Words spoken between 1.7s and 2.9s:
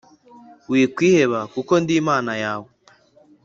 ndi Imana yawe.